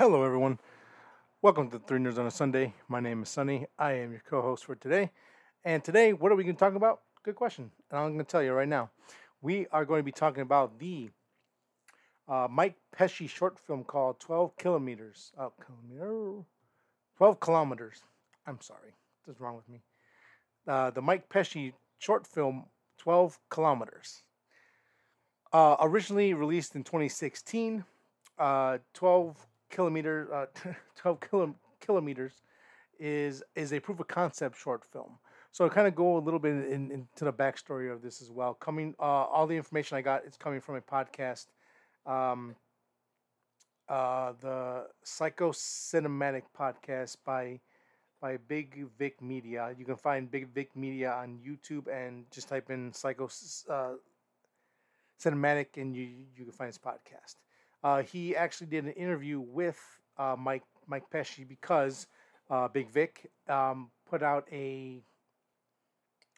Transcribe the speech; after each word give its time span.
Hello, 0.00 0.24
everyone. 0.24 0.58
Welcome 1.42 1.68
to 1.68 1.78
Three 1.78 1.98
Nerds 1.98 2.16
on 2.16 2.24
a 2.24 2.30
Sunday. 2.30 2.72
My 2.88 3.00
name 3.00 3.22
is 3.22 3.28
Sonny. 3.28 3.66
I 3.78 3.92
am 3.92 4.12
your 4.12 4.22
co-host 4.26 4.64
for 4.64 4.74
today. 4.74 5.10
And 5.62 5.84
today, 5.84 6.14
what 6.14 6.32
are 6.32 6.36
we 6.36 6.42
going 6.42 6.56
to 6.56 6.58
talk 6.58 6.74
about? 6.74 7.02
Good 7.22 7.34
question. 7.34 7.70
And 7.90 8.00
I'm 8.00 8.06
going 8.14 8.24
to 8.24 8.24
tell 8.24 8.42
you 8.42 8.54
right 8.54 8.66
now. 8.66 8.88
We 9.42 9.66
are 9.70 9.84
going 9.84 9.98
to 9.98 10.02
be 10.02 10.10
talking 10.10 10.40
about 10.40 10.78
the 10.78 11.10
uh, 12.26 12.48
Mike 12.50 12.76
Pecci 12.98 13.28
short 13.28 13.58
film 13.58 13.84
called 13.84 14.18
12 14.20 14.56
Kilometers. 14.56 15.32
Uh, 15.38 15.50
kilometer? 15.62 16.46
12 17.18 17.40
Kilometers. 17.40 18.00
I'm 18.46 18.62
sorry. 18.62 18.94
What's 19.26 19.38
wrong 19.38 19.56
with 19.56 19.68
me? 19.68 19.82
Uh, 20.66 20.88
the 20.92 21.02
Mike 21.02 21.28
Pecci 21.28 21.74
short 21.98 22.26
film 22.26 22.64
12 22.96 23.38
Kilometers. 23.50 24.22
Uh, 25.52 25.76
originally 25.78 26.32
released 26.32 26.74
in 26.74 26.84
2016, 26.84 27.84
uh, 28.38 28.78
12 28.94 29.46
kilometer, 29.70 30.28
uh, 30.32 30.46
12 30.96 31.20
kilo, 31.20 31.54
kilometers 31.80 32.42
is 32.98 33.42
is 33.56 33.72
a 33.72 33.80
proof 33.80 34.00
of 34.00 34.08
concept 34.08 34.56
short 34.58 34.84
film. 34.84 35.18
So 35.52 35.64
I 35.64 35.68
kind 35.68 35.88
of 35.88 35.94
go 35.94 36.16
a 36.16 36.20
little 36.20 36.38
bit 36.38 36.52
in, 36.52 36.92
into 36.92 37.24
the 37.24 37.32
backstory 37.32 37.92
of 37.92 38.02
this 38.02 38.22
as 38.22 38.30
well. 38.30 38.54
Coming, 38.54 38.94
uh, 39.00 39.02
all 39.02 39.46
the 39.48 39.56
information 39.56 39.96
I 39.96 40.02
got 40.02 40.24
is 40.24 40.36
coming 40.36 40.60
from 40.60 40.76
a 40.76 40.80
podcast, 40.80 41.46
um, 42.06 42.54
uh, 43.88 44.32
the 44.40 44.86
Psycho 45.02 45.50
Cinematic 45.50 46.42
podcast 46.56 47.16
by 47.24 47.58
by 48.20 48.36
Big 48.36 48.86
Vic 48.98 49.20
Media. 49.20 49.74
You 49.76 49.84
can 49.84 49.96
find 49.96 50.30
Big 50.30 50.48
Vic 50.54 50.76
Media 50.76 51.12
on 51.12 51.38
YouTube 51.44 51.88
and 51.88 52.30
just 52.30 52.48
type 52.48 52.70
in 52.70 52.92
Psycho 52.92 53.28
uh, 53.68 53.94
Cinematic 55.20 55.76
and 55.76 55.96
you 55.96 56.08
you 56.36 56.44
can 56.44 56.52
find 56.52 56.68
his 56.68 56.78
podcast. 56.78 57.36
Uh, 57.82 58.02
he 58.02 58.36
actually 58.36 58.66
did 58.66 58.84
an 58.84 58.92
interview 58.92 59.40
with 59.40 59.78
uh, 60.18 60.36
Mike 60.38 60.64
Mike 60.86 61.04
Pecci 61.12 61.48
because 61.48 62.06
uh, 62.50 62.68
Big 62.68 62.90
Vic 62.90 63.30
um, 63.48 63.90
put 64.08 64.22
out 64.22 64.46
a 64.52 65.00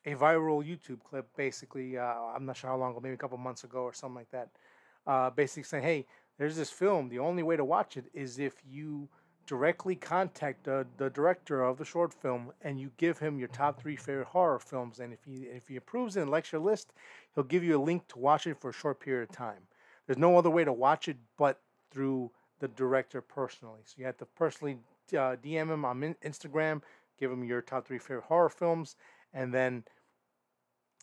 a 0.04 0.14
viral 0.14 0.64
YouTube 0.64 1.02
clip. 1.02 1.26
Basically, 1.36 1.98
uh, 1.98 2.14
I'm 2.34 2.46
not 2.46 2.56
sure 2.56 2.70
how 2.70 2.76
long 2.76 2.92
ago, 2.92 3.00
maybe 3.00 3.14
a 3.14 3.18
couple 3.18 3.38
months 3.38 3.64
ago 3.64 3.80
or 3.80 3.92
something 3.92 4.16
like 4.16 4.30
that. 4.30 4.48
Uh, 5.06 5.30
basically 5.30 5.64
saying, 5.64 5.84
"Hey, 5.84 6.06
there's 6.38 6.56
this 6.56 6.70
film. 6.70 7.08
The 7.08 7.18
only 7.18 7.42
way 7.42 7.56
to 7.56 7.64
watch 7.64 7.96
it 7.96 8.06
is 8.14 8.38
if 8.38 8.54
you." 8.64 9.08
directly 9.46 9.96
contact 9.96 10.62
the, 10.64 10.86
the 10.98 11.10
director 11.10 11.62
of 11.64 11.76
the 11.76 11.84
short 11.84 12.14
film 12.14 12.52
and 12.62 12.80
you 12.80 12.92
give 12.96 13.18
him 13.18 13.38
your 13.40 13.48
top 13.48 13.80
three 13.80 13.96
favorite 13.96 14.28
horror 14.28 14.60
films 14.60 15.00
and 15.00 15.12
if 15.12 15.18
he 15.24 15.42
if 15.46 15.66
he 15.66 15.74
approves 15.76 16.16
it 16.16 16.22
and 16.22 16.30
likes 16.30 16.52
your 16.52 16.60
list 16.60 16.92
he'll 17.34 17.42
give 17.44 17.64
you 17.64 17.76
a 17.76 17.82
link 17.82 18.06
to 18.06 18.18
watch 18.18 18.46
it 18.46 18.60
for 18.60 18.70
a 18.70 18.72
short 18.72 19.00
period 19.00 19.28
of 19.28 19.34
time 19.34 19.62
there's 20.06 20.18
no 20.18 20.36
other 20.36 20.50
way 20.50 20.64
to 20.64 20.72
watch 20.72 21.08
it 21.08 21.16
but 21.38 21.60
through 21.90 22.30
the 22.60 22.68
director 22.68 23.20
personally. 23.20 23.80
So 23.84 23.94
you 23.98 24.06
have 24.06 24.18
to 24.18 24.26
personally 24.26 24.78
uh, 25.12 25.36
dm 25.44 25.70
him 25.70 25.84
on 25.84 26.14
instagram 26.24 26.80
give 27.18 27.30
him 27.30 27.44
your 27.44 27.60
top 27.60 27.86
three 27.86 27.98
favorite 27.98 28.24
horror 28.24 28.48
films 28.48 28.96
and 29.34 29.52
then 29.52 29.84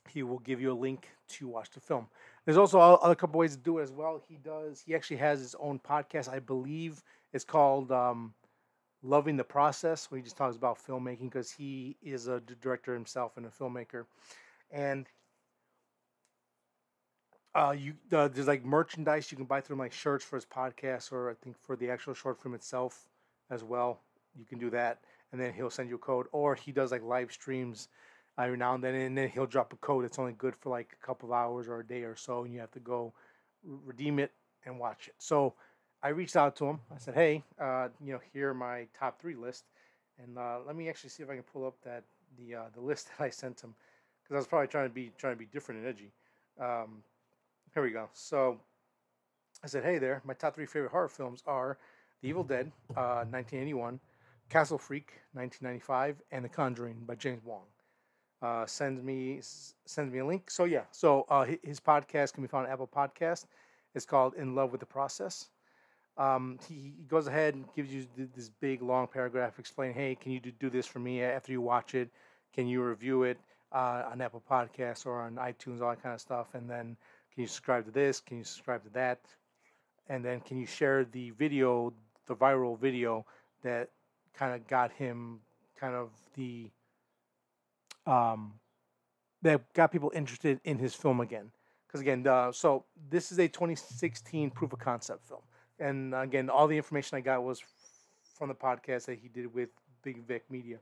he 0.07 0.23
will 0.23 0.39
give 0.39 0.59
you 0.59 0.71
a 0.71 0.73
link 0.73 1.07
to 1.27 1.47
watch 1.47 1.69
the 1.71 1.79
film. 1.79 2.07
There's 2.45 2.57
also 2.57 2.79
a, 2.79 2.95
a 2.95 3.15
couple 3.15 3.39
ways 3.39 3.55
to 3.55 3.61
do 3.61 3.77
it 3.77 3.83
as 3.83 3.91
well. 3.91 4.21
He 4.27 4.37
does 4.37 4.81
he 4.85 4.95
actually 4.95 5.17
has 5.17 5.39
his 5.39 5.55
own 5.59 5.79
podcast 5.79 6.29
i 6.29 6.39
believe. 6.39 7.03
It's 7.31 7.43
called 7.43 7.91
um, 7.91 8.33
Loving 9.03 9.37
the 9.37 9.43
Process, 9.43 10.09
where 10.09 10.17
he 10.17 10.23
just 10.23 10.37
talks 10.37 10.55
about 10.55 10.79
filmmaking 10.83 11.29
because 11.29 11.51
he 11.51 11.95
is 12.01 12.27
a 12.27 12.41
director 12.61 12.93
himself 12.93 13.37
and 13.37 13.45
a 13.45 13.49
filmmaker. 13.49 14.05
And 14.71 15.07
uh, 17.55 17.73
you 17.77 17.93
uh, 18.11 18.27
there's 18.27 18.47
like 18.47 18.63
merchandise 18.63 19.31
you 19.31 19.37
can 19.37 19.45
buy 19.45 19.61
through 19.61 19.77
like 19.77 19.91
shirts 19.93 20.23
for 20.23 20.35
his 20.35 20.45
podcast, 20.45 21.11
or 21.11 21.29
I 21.29 21.33
think 21.33 21.57
for 21.59 21.75
the 21.75 21.89
actual 21.89 22.13
short 22.13 22.41
film 22.41 22.53
itself 22.53 23.07
as 23.49 23.63
well. 23.63 24.01
You 24.37 24.45
can 24.45 24.59
do 24.59 24.69
that, 24.71 24.99
and 25.31 25.41
then 25.41 25.53
he'll 25.53 25.69
send 25.69 25.89
you 25.89 25.95
a 25.95 25.99
code, 25.99 26.27
or 26.31 26.55
he 26.55 26.71
does 26.71 26.91
like 26.91 27.03
live 27.03 27.31
streams 27.31 27.87
every 28.37 28.57
now 28.57 28.75
and 28.75 28.83
then, 28.83 28.95
and 28.95 29.17
then 29.17 29.29
he'll 29.29 29.47
drop 29.47 29.73
a 29.73 29.75
code 29.77 30.03
that's 30.03 30.19
only 30.19 30.33
good 30.33 30.55
for 30.55 30.69
like 30.69 30.95
a 31.01 31.05
couple 31.05 31.29
of 31.29 31.33
hours 31.33 31.67
or 31.67 31.79
a 31.79 31.85
day 31.85 32.03
or 32.03 32.15
so, 32.15 32.43
and 32.43 32.53
you 32.53 32.59
have 32.59 32.71
to 32.71 32.79
go 32.79 33.13
redeem 33.63 34.19
it 34.19 34.31
and 34.65 34.79
watch 34.79 35.07
it. 35.07 35.15
So 35.17 35.55
I 36.03 36.09
reached 36.09 36.35
out 36.35 36.55
to 36.57 36.65
him. 36.65 36.79
I 36.93 36.99
said, 36.99 37.15
"Hey, 37.15 37.43
uh, 37.59 37.89
you 38.03 38.13
know, 38.13 38.19
here 38.31 38.51
are 38.51 38.53
my 38.53 38.87
top 38.97 39.19
three 39.19 39.35
list, 39.35 39.65
and 40.23 40.37
uh, 40.37 40.59
let 40.65 40.75
me 40.75 40.87
actually 40.87 41.09
see 41.09 41.23
if 41.23 41.29
I 41.29 41.33
can 41.33 41.43
pull 41.43 41.65
up 41.65 41.75
that 41.83 42.03
the 42.37 42.55
uh, 42.55 42.65
the 42.75 42.81
list 42.81 43.09
that 43.17 43.23
I 43.23 43.29
sent 43.31 43.61
him 43.61 43.73
because 44.21 44.35
I 44.35 44.37
was 44.37 44.47
probably 44.47 44.67
trying 44.67 44.87
to 44.87 44.93
be 44.93 45.11
trying 45.17 45.33
to 45.33 45.39
be 45.39 45.47
different 45.47 45.81
and 45.81 45.89
edgy." 45.89 46.11
Um, 46.61 47.03
here 47.73 47.83
we 47.83 47.91
go. 47.91 48.09
So 48.13 48.59
I 49.63 49.67
said, 49.67 49.83
"Hey 49.83 49.97
there, 49.97 50.21
my 50.25 50.33
top 50.33 50.55
three 50.55 50.65
favorite 50.65 50.91
horror 50.91 51.09
films 51.09 51.43
are 51.45 51.77
The 52.21 52.29
Evil 52.29 52.43
Dead, 52.43 52.71
1981, 52.87 53.95
uh, 53.95 53.97
Castle 54.49 54.77
Freak, 54.77 55.13
1995, 55.33 56.21
and 56.31 56.45
The 56.45 56.49
Conjuring 56.49 57.03
by 57.05 57.15
James 57.15 57.43
Wong. 57.43 57.65
Uh, 58.41 58.65
sends 58.65 59.03
me 59.03 59.39
sends 59.85 60.13
me 60.13 60.19
a 60.19 60.25
link. 60.25 60.49
So 60.49 60.65
yeah, 60.65 60.83
so 60.91 61.25
uh, 61.29 61.45
his 61.63 61.79
podcast 61.79 62.33
can 62.33 62.43
be 62.43 62.47
found 62.47 62.67
on 62.67 62.71
Apple 62.71 62.87
Podcast. 62.87 63.45
It's 63.95 64.05
called 64.05 64.35
In 64.35 64.55
Love 64.55 64.71
with 64.71 64.79
the 64.79 64.85
Process 64.85 65.49
um, 66.19 66.59
he, 66.67 66.93
he, 66.97 67.03
goes 67.07 67.27
ahead 67.27 67.55
and 67.55 67.65
gives 67.75 67.91
you 67.91 68.05
this 68.35 68.49
big 68.59 68.81
long 68.81 69.07
paragraph 69.07 69.57
explaining, 69.57 69.95
hey, 69.95 70.15
can 70.15 70.33
you 70.33 70.41
do 70.41 70.69
this 70.69 70.85
for 70.85 70.99
me 70.99 71.23
after 71.23 71.53
you 71.53 71.61
watch 71.61 71.95
it? 71.95 72.09
Can 72.53 72.67
you 72.67 72.83
review 72.83 73.23
it 73.23 73.39
uh, 73.71 74.03
on 74.11 74.19
Apple 74.19 74.43
Podcasts 74.49 75.05
or 75.05 75.21
on 75.21 75.35
iTunes, 75.35 75.81
all 75.81 75.91
that 75.91 76.03
kind 76.03 76.13
of 76.13 76.19
stuff? 76.19 76.53
And 76.53 76.69
then 76.69 76.97
can 77.33 77.41
you 77.41 77.47
subscribe 77.47 77.85
to 77.85 77.91
this? 77.91 78.19
Can 78.19 78.37
you 78.37 78.43
subscribe 78.43 78.83
to 78.83 78.89
that? 78.91 79.19
And 80.07 80.25
then 80.25 80.39
can 80.41 80.57
you 80.57 80.65
share 80.65 81.05
the 81.05 81.31
video, 81.31 81.93
the 82.25 82.35
viral 82.35 82.77
video 82.77 83.25
that 83.63 83.89
kind 84.33 84.53
of 84.53 84.67
got 84.67 84.91
him 84.91 85.39
kind 85.79 85.95
of 85.95 86.09
the 86.35 86.69
um, 88.05 88.53
that 89.41 89.61
got 89.73 89.91
people 89.91 90.11
interested 90.15 90.59
in 90.63 90.77
his 90.77 90.95
film 90.95 91.19
again? 91.19 91.51
Because 91.87 92.01
again, 92.01 92.25
uh, 92.25 92.51
so 92.51 92.85
this 93.09 93.31
is 93.31 93.39
a 93.39 93.47
2016 93.47 94.51
proof 94.51 94.73
of 94.73 94.79
concept 94.79 95.27
film 95.27 95.41
and 95.79 96.13
again, 96.13 96.49
all 96.49 96.67
the 96.67 96.77
information 96.77 97.17
I 97.17 97.21
got 97.21 97.43
was 97.43 97.63
from 98.37 98.49
the 98.49 98.55
podcast 98.55 99.05
that 99.05 99.19
he 99.19 99.29
did 99.29 99.53
with 99.53 99.69
Big 100.03 100.25
Vic 100.25 100.43
Media, 100.49 100.79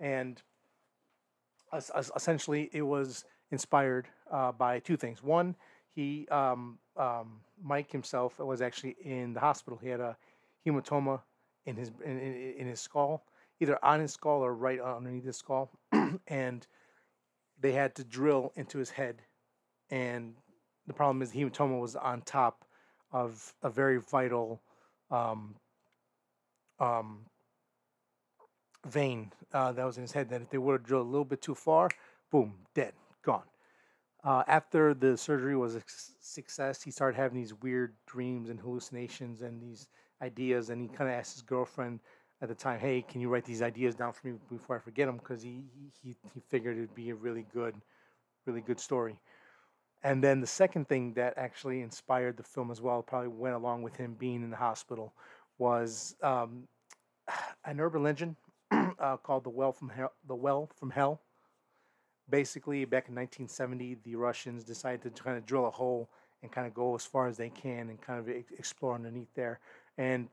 and 0.00 0.42
essentially 1.72 2.70
it 2.72 2.82
was 2.82 3.24
inspired 3.50 4.08
uh, 4.30 4.52
by 4.52 4.78
two 4.80 4.96
things. 4.96 5.22
One, 5.22 5.54
he 5.94 6.26
um, 6.28 6.78
um, 6.96 7.40
Mike 7.62 7.90
himself 7.90 8.38
was 8.38 8.60
actually 8.60 8.96
in 9.02 9.32
the 9.32 9.40
hospital. 9.40 9.78
He 9.82 9.88
had 9.88 10.00
a 10.00 10.16
hematoma 10.66 11.20
in 11.64 11.76
his 11.76 11.90
in, 12.04 12.18
in, 12.18 12.54
in 12.58 12.66
his 12.66 12.80
skull, 12.80 13.24
either 13.60 13.82
on 13.84 14.00
his 14.00 14.12
skull 14.12 14.44
or 14.44 14.54
right 14.54 14.80
underneath 14.80 15.24
his 15.24 15.36
skull, 15.36 15.70
and 16.28 16.66
they 17.60 17.72
had 17.72 17.94
to 17.96 18.04
drill 18.04 18.52
into 18.56 18.78
his 18.78 18.90
head. 18.90 19.22
And 19.90 20.34
the 20.86 20.92
problem 20.92 21.22
is 21.22 21.30
the 21.30 21.40
hematoma 21.40 21.80
was 21.80 21.96
on 21.96 22.22
top 22.22 22.64
of 23.12 23.54
a 23.62 23.70
very 23.70 23.98
vital 23.98 24.60
um, 25.10 25.54
um, 26.78 27.20
vein 28.86 29.32
uh, 29.52 29.72
that 29.72 29.84
was 29.84 29.96
in 29.96 30.02
his 30.02 30.12
head. 30.12 30.28
That 30.28 30.42
if 30.42 30.50
they 30.50 30.58
would 30.58 30.72
have 30.72 30.82
drilled 30.82 31.06
a 31.06 31.10
little 31.10 31.24
bit 31.24 31.40
too 31.40 31.54
far, 31.54 31.88
boom, 32.30 32.54
dead, 32.74 32.92
gone. 33.26 33.42
Uh, 34.24 34.42
after 34.48 34.94
the 34.94 35.16
surgery 35.16 35.56
was 35.56 35.76
a 35.76 35.82
success, 36.20 36.82
he 36.82 36.90
started 36.90 37.16
having 37.16 37.38
these 37.38 37.54
weird 37.62 37.94
dreams 38.06 38.48
and 38.48 38.58
hallucinations 38.58 39.42
and 39.42 39.60
these 39.60 39.88
ideas. 40.22 40.70
And 40.70 40.80
he 40.80 40.88
kind 40.88 41.10
of 41.10 41.16
asked 41.16 41.34
his 41.34 41.42
girlfriend 41.42 42.00
at 42.40 42.48
the 42.48 42.54
time, 42.54 42.80
"Hey, 42.80 43.02
can 43.02 43.20
you 43.20 43.28
write 43.28 43.44
these 43.44 43.62
ideas 43.62 43.94
down 43.94 44.12
for 44.12 44.28
me 44.28 44.34
before 44.50 44.76
I 44.76 44.78
forget 44.78 45.06
them?" 45.06 45.18
Because 45.18 45.42
he, 45.42 45.64
he 46.02 46.16
he 46.34 46.40
figured 46.48 46.76
it'd 46.76 46.94
be 46.94 47.10
a 47.10 47.14
really 47.14 47.46
good, 47.52 47.74
really 48.46 48.62
good 48.62 48.80
story. 48.80 49.20
And 50.02 50.22
then 50.22 50.40
the 50.40 50.46
second 50.46 50.88
thing 50.88 51.14
that 51.14 51.34
actually 51.36 51.82
inspired 51.82 52.36
the 52.36 52.42
film 52.42 52.70
as 52.70 52.80
well, 52.80 53.02
probably 53.02 53.28
went 53.28 53.54
along 53.54 53.82
with 53.82 53.96
him 53.96 54.14
being 54.14 54.42
in 54.42 54.50
the 54.50 54.56
hospital, 54.56 55.12
was 55.58 56.16
um, 56.22 56.68
an 57.64 57.80
urban 57.80 58.02
legend 58.02 58.36
uh, 58.72 59.16
called 59.18 59.44
the 59.44 59.50
Well 59.50 59.72
from 59.72 59.88
Hell. 59.88 60.12
The 60.26 60.34
Well 60.34 60.70
from 60.78 60.90
Hell. 60.90 61.20
Basically, 62.28 62.84
back 62.84 63.08
in 63.08 63.14
1970, 63.14 63.98
the 64.04 64.16
Russians 64.16 64.64
decided 64.64 65.14
to 65.14 65.22
kind 65.22 65.36
of 65.36 65.46
drill 65.46 65.66
a 65.66 65.70
hole 65.70 66.10
and 66.42 66.50
kind 66.50 66.66
of 66.66 66.74
go 66.74 66.94
as 66.94 67.04
far 67.04 67.28
as 67.28 67.36
they 67.36 67.50
can 67.50 67.88
and 67.88 68.00
kind 68.00 68.18
of 68.18 68.28
explore 68.28 68.94
underneath 68.94 69.32
there. 69.34 69.60
And 69.96 70.28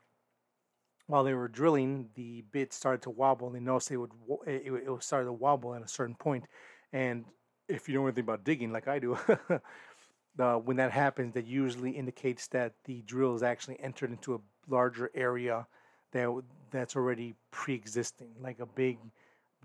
while 1.07 1.23
they 1.23 1.33
were 1.33 1.47
drilling, 1.47 2.09
the 2.15 2.43
bit 2.51 2.73
started 2.73 3.01
to 3.03 3.09
wobble. 3.09 3.47
and 3.47 3.55
They 3.55 3.59
noticed 3.59 3.89
they 3.89 3.97
would 3.97 4.11
it, 4.47 4.63
it 4.65 5.03
started 5.03 5.25
to 5.25 5.33
wobble 5.33 5.75
at 5.75 5.83
a 5.83 5.87
certain 5.87 6.15
point, 6.15 6.45
and 6.91 7.25
if 7.67 7.87
you 7.87 7.95
know 7.95 8.05
anything 8.05 8.23
about 8.23 8.43
digging 8.43 8.71
like 8.71 8.87
I 8.87 8.99
do, 8.99 9.17
uh, 10.39 10.55
when 10.57 10.77
that 10.77 10.91
happens, 10.91 11.33
that 11.33 11.45
usually 11.45 11.91
indicates 11.91 12.47
that 12.47 12.73
the 12.85 13.01
drill 13.01 13.35
is 13.35 13.43
actually 13.43 13.79
entered 13.79 14.11
into 14.11 14.35
a 14.35 14.39
larger 14.67 15.11
area 15.13 15.67
that 16.11 16.29
that's 16.71 16.95
already 16.95 17.33
pre-existing, 17.51 18.29
like 18.41 18.59
a 18.59 18.65
big, 18.65 18.97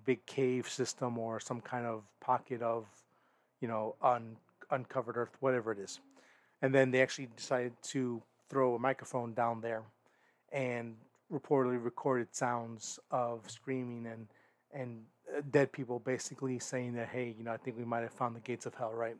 big 0.04 0.24
cave 0.26 0.68
system 0.68 1.18
or 1.18 1.40
some 1.40 1.60
kind 1.60 1.86
of 1.86 2.02
pocket 2.20 2.62
of, 2.62 2.86
you 3.60 3.68
know, 3.68 3.94
un, 4.02 4.36
uncovered 4.70 5.16
earth, 5.16 5.36
whatever 5.40 5.72
it 5.72 5.78
is. 5.78 6.00
And 6.62 6.74
then 6.74 6.90
they 6.90 7.02
actually 7.02 7.28
decided 7.36 7.72
to 7.84 8.22
throw 8.48 8.74
a 8.74 8.78
microphone 8.78 9.34
down 9.34 9.60
there, 9.60 9.82
and 10.52 10.96
reportedly 11.32 11.82
recorded 11.82 12.28
sounds 12.34 12.98
of 13.10 13.48
screaming 13.50 14.06
and 14.06 14.26
and 14.72 15.02
uh, 15.36 15.42
dead 15.50 15.70
people 15.72 15.98
basically 15.98 16.58
saying 16.58 16.94
that 16.94 17.08
hey 17.08 17.34
you 17.36 17.44
know 17.44 17.52
I 17.52 17.58
think 17.58 17.76
we 17.76 17.84
might 17.84 18.00
have 18.00 18.12
found 18.12 18.34
the 18.34 18.40
gates 18.40 18.66
of 18.66 18.74
hell 18.74 18.92
right? 18.92 19.16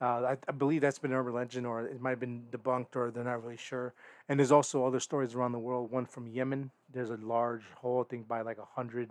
Uh, 0.00 0.04
I, 0.34 0.36
I, 0.48 0.52
believe 0.52 0.80
that's 0.80 0.98
been 0.98 1.12
urban 1.12 1.34
legend 1.34 1.66
or 1.66 1.82
it 1.82 2.00
might 2.00 2.10
have 2.10 2.20
been 2.20 2.42
debunked 2.50 2.96
or 2.96 3.12
they're 3.12 3.22
not 3.22 3.42
really 3.44 3.56
sure. 3.56 3.94
And 4.28 4.38
there's 4.38 4.50
also 4.50 4.84
other 4.84 4.98
stories 4.98 5.34
around 5.34 5.52
the 5.52 5.58
world 5.58 5.92
one 5.92 6.04
from 6.04 6.26
Yemen. 6.26 6.72
There's 6.92 7.10
a 7.10 7.16
large 7.16 7.62
hole 7.76 8.04
I 8.04 8.10
think 8.10 8.26
by 8.26 8.42
like 8.42 8.56
a 8.56 8.68
100 8.74 9.10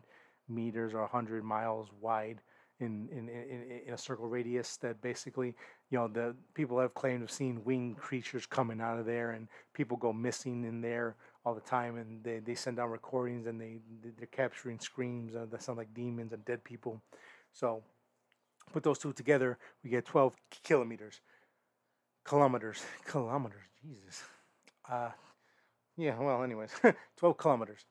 meters 0.54 0.94
or 0.94 1.02
100 1.02 1.44
miles 1.44 1.90
wide 2.02 2.40
in, 2.80 3.08
in, 3.12 3.30
in, 3.30 3.82
in 3.88 3.94
a 3.94 3.98
circle 3.98 4.28
radius 4.28 4.78
that 4.78 5.02
basically, 5.02 5.56
you 5.90 5.98
know, 5.98 6.08
the 6.08 6.36
people 6.54 6.80
have 6.80 6.94
claimed 6.94 7.22
have 7.22 7.32
seen 7.32 7.64
winged 7.64 7.98
creatures 7.98 8.46
coming 8.46 8.82
out 8.82 9.00
of 9.00 9.06
there 9.06 9.32
and 9.32 9.48
people 9.74 9.98
go 9.98 10.12
missing 10.12 10.64
in 10.64 10.82
there 10.82 11.16
all 11.46 11.54
the 11.54 11.62
time 11.62 11.98
and 11.98 12.24
they, 12.24 12.40
they 12.40 12.56
send 12.56 12.78
down 12.78 12.90
recordings 12.90 13.48
and 13.48 13.60
they, 13.60 13.80
they're 14.18 14.28
capturing 14.28 14.80
screams 14.80 15.34
that 15.34 15.62
sound 15.62 15.78
like 15.78 15.94
demons 15.94 16.34
and 16.34 16.44
dead 16.46 16.64
people. 16.64 17.02
So 17.52 17.84
put 18.72 18.84
those 18.84 19.00
two 19.00 19.14
together, 19.14 19.58
we 19.84 19.90
get 19.90 20.06
12 20.06 20.36
kilometers, 20.64 21.22
kilometers, 22.26 22.84
kilometers, 23.06 23.62
Jesus. 23.82 24.24
Uh, 24.90 25.12
yeah, 25.98 26.18
well, 26.20 26.44
anyways, 26.44 26.72
12 27.18 27.38
kilometers. 27.38 27.86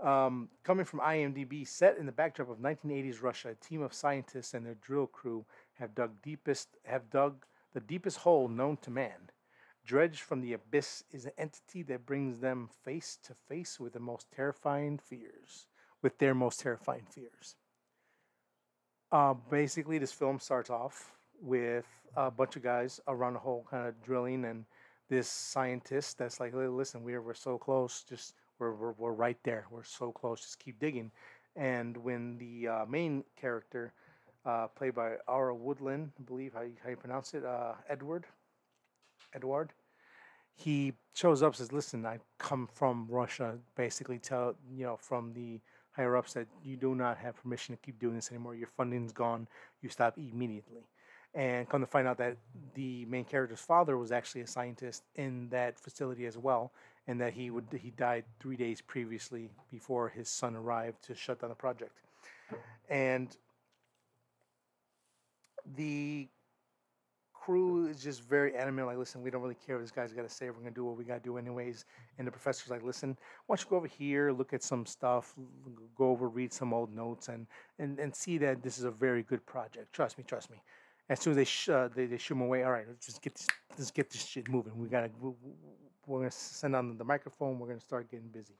Um, 0.00 0.48
coming 0.62 0.84
from 0.84 1.00
IMDb, 1.00 1.66
set 1.66 1.98
in 1.98 2.06
the 2.06 2.12
backdrop 2.12 2.50
of 2.50 2.58
1980s 2.58 3.20
Russia, 3.20 3.50
a 3.50 3.54
team 3.54 3.82
of 3.82 3.92
scientists 3.92 4.54
and 4.54 4.64
their 4.64 4.76
drill 4.76 5.08
crew 5.08 5.44
have 5.74 5.94
dug 5.94 6.22
deepest 6.22 6.68
have 6.84 7.10
dug 7.10 7.44
the 7.74 7.80
deepest 7.80 8.18
hole 8.18 8.48
known 8.48 8.76
to 8.78 8.90
man. 8.90 9.30
Dredged 9.84 10.20
from 10.20 10.40
the 10.40 10.52
abyss 10.52 11.02
is 11.10 11.24
an 11.24 11.32
entity 11.36 11.82
that 11.84 12.06
brings 12.06 12.40
them 12.40 12.68
face 12.84 13.18
to 13.24 13.34
face 13.48 13.80
with 13.80 13.94
the 13.94 14.00
most 14.00 14.30
terrifying 14.30 14.98
fears, 14.98 15.66
with 16.02 16.18
their 16.18 16.34
most 16.34 16.60
terrifying 16.60 17.06
fears. 17.10 17.56
Uh, 19.10 19.34
basically, 19.50 19.98
this 19.98 20.12
film 20.12 20.38
starts 20.38 20.70
off 20.70 21.12
with 21.40 21.86
a 22.16 22.30
bunch 22.30 22.54
of 22.54 22.62
guys 22.62 23.00
around 23.08 23.32
the 23.32 23.38
hole, 23.38 23.66
kind 23.70 23.88
of 23.88 24.00
drilling, 24.02 24.44
and 24.44 24.64
this 25.08 25.28
scientist 25.28 26.18
that's 26.18 26.38
like, 26.38 26.52
"Listen, 26.54 27.02
we're 27.02 27.22
we're 27.22 27.34
so 27.34 27.58
close. 27.58 28.04
Just 28.04 28.34
we're, 28.58 28.74
we're, 28.74 28.92
we're 28.92 29.12
right 29.12 29.38
there. 29.44 29.66
We're 29.70 29.84
so 29.84 30.12
close. 30.12 30.40
Just 30.40 30.58
keep 30.58 30.78
digging. 30.78 31.10
And 31.56 31.96
when 31.96 32.38
the 32.38 32.68
uh, 32.68 32.86
main 32.86 33.24
character, 33.36 33.92
uh, 34.44 34.68
played 34.68 34.94
by 34.94 35.14
Aura 35.26 35.54
Woodland, 35.54 36.12
I 36.18 36.22
believe 36.22 36.54
how 36.54 36.62
you, 36.62 36.74
how 36.82 36.90
you 36.90 36.96
pronounce 36.96 37.34
it, 37.34 37.44
uh, 37.44 37.74
Edward, 37.88 38.26
Edward, 39.34 39.72
he 40.54 40.92
shows 41.14 41.42
up 41.42 41.54
says, 41.54 41.72
"Listen, 41.72 42.04
I 42.04 42.18
come 42.38 42.68
from 42.72 43.06
Russia. 43.08 43.58
Basically, 43.76 44.18
tell 44.18 44.56
you 44.74 44.84
know 44.84 44.96
from 44.96 45.32
the 45.32 45.60
higher 45.92 46.16
ups 46.16 46.32
that 46.32 46.48
you 46.62 46.76
do 46.76 46.94
not 46.94 47.18
have 47.18 47.36
permission 47.36 47.76
to 47.76 47.80
keep 47.80 47.98
doing 48.00 48.16
this 48.16 48.30
anymore. 48.30 48.54
Your 48.56 48.68
funding's 48.76 49.12
gone. 49.12 49.46
You 49.82 49.88
stop 49.88 50.18
immediately." 50.18 50.88
And 51.34 51.68
come 51.68 51.80
to 51.82 51.86
find 51.86 52.08
out 52.08 52.18
that 52.18 52.36
the 52.74 53.04
main 53.04 53.24
character's 53.24 53.60
father 53.60 53.96
was 53.96 54.10
actually 54.12 54.40
a 54.40 54.46
scientist 54.46 55.04
in 55.14 55.48
that 55.50 55.78
facility 55.78 56.26
as 56.26 56.38
well, 56.38 56.72
and 57.06 57.20
that 57.20 57.34
he 57.34 57.50
would 57.50 57.66
he 57.80 57.90
died 57.90 58.24
three 58.40 58.56
days 58.56 58.80
previously 58.80 59.50
before 59.70 60.08
his 60.08 60.28
son 60.28 60.56
arrived 60.56 61.02
to 61.04 61.14
shut 61.14 61.40
down 61.40 61.50
the 61.50 61.56
project. 61.56 62.00
And 62.88 63.36
the 65.76 66.28
crew 67.48 67.86
is 67.88 68.02
just 68.02 68.22
very 68.22 68.54
adamant, 68.56 68.86
like, 68.86 68.98
listen, 68.98 69.22
we 69.22 69.30
don't 69.30 69.40
really 69.40 69.56
care 69.66 69.76
what 69.76 69.82
this 69.82 69.90
guy's 69.90 70.12
got 70.12 70.22
to 70.22 70.28
say. 70.28 70.46
We're 70.50 70.56
going 70.56 70.66
to 70.66 70.74
do 70.74 70.84
what 70.84 70.98
we 70.98 71.04
got 71.04 71.22
to 71.22 71.22
do 71.22 71.38
anyways. 71.38 71.86
And 72.18 72.26
the 72.26 72.30
professor's 72.30 72.70
like, 72.70 72.82
listen, 72.82 73.16
why 73.46 73.56
don't 73.56 73.64
you 73.64 73.70
go 73.70 73.76
over 73.76 73.86
here, 73.86 74.32
look 74.32 74.52
at 74.52 74.62
some 74.62 74.84
stuff, 74.84 75.34
go 75.96 76.10
over, 76.10 76.28
read 76.28 76.52
some 76.52 76.74
old 76.74 76.94
notes, 76.94 77.28
and, 77.28 77.46
and, 77.78 77.98
and 77.98 78.14
see 78.14 78.36
that 78.38 78.62
this 78.62 78.76
is 78.78 78.84
a 78.84 78.90
very 78.90 79.22
good 79.22 79.44
project. 79.46 79.92
Trust 79.94 80.18
me, 80.18 80.24
trust 80.26 80.50
me. 80.50 80.58
As 81.08 81.20
soon 81.20 81.32
as 81.32 81.36
they 81.36 81.44
sh- 81.44 81.68
uh, 81.70 81.88
they, 81.94 82.06
they 82.06 82.18
shoot 82.18 82.34
him 82.34 82.42
away, 82.42 82.64
all 82.64 82.72
right, 82.72 82.84
let's 82.86 83.06
just 83.06 83.22
get 83.22 83.34
this, 83.34 83.46
let's 83.78 83.90
get 83.90 84.10
this 84.10 84.24
shit 84.24 84.48
moving. 84.48 84.76
We 84.76 84.88
got 84.88 85.02
to 85.02 85.36
we're 86.06 86.24
to 86.24 86.30
send 86.30 86.74
on 86.74 86.96
the 86.96 87.04
microphone. 87.04 87.58
We're 87.58 87.74
to 87.74 87.80
start 87.80 88.10
getting 88.10 88.28
busy. 88.28 88.54